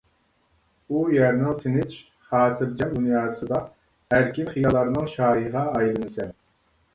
ئۇ 0.93 1.01
يەرنىڭ 1.15 1.59
تىنچ، 1.65 1.93
خاتىرجەم 2.31 2.95
دۇنياسىدا 2.95 3.61
ئەركىن 4.17 4.51
خىياللارنىڭ 4.55 5.11
شاھىغا 5.13 5.65
ئايلىنىسەن. 5.77 6.35